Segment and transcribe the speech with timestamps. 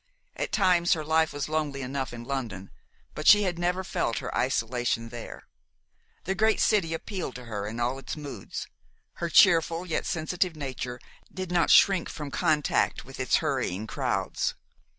[0.35, 2.71] At times her life was lonely enough in London;
[3.13, 5.43] but she had never felt her isolation there.
[6.23, 8.67] The great city appealed to her in all its moods.
[9.17, 10.99] Her cheerful yet sensitive nature
[11.31, 14.55] did not shrink from contact with its hurrying crowds.